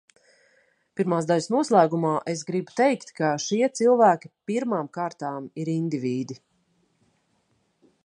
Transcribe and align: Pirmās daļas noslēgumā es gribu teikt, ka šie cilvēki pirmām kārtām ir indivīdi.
Pirmās 0.99 1.27
daļas 1.31 1.47
noslēgumā 1.55 2.13
es 2.33 2.41
gribu 2.49 2.75
teikt, 2.81 3.13
ka 3.21 3.31
šie 3.45 3.61
cilvēki 3.81 4.33
pirmām 4.53 4.93
kārtām 4.99 5.49
ir 5.65 5.75
indivīdi. 5.79 6.43